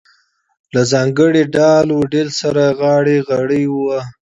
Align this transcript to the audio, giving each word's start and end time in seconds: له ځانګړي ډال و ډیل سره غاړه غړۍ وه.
له 0.73 0.81
ځانګړي 0.91 1.43
ډال 1.55 1.87
و 1.91 1.99
ډیل 2.13 2.29
سره 2.39 2.63
غاړه 2.79 3.15
غړۍ 3.27 3.65
وه. 3.73 3.99